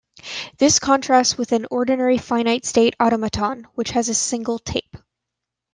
This 0.57 0.79
contrasts 0.79 1.37
with 1.37 1.51
an 1.51 1.67
ordinary 1.69 2.17
finite-state 2.17 2.95
automaton, 2.99 3.67
which 3.75 3.91
has 3.91 4.09
a 4.09 4.15
single 4.15 4.57
tape. 4.57 4.97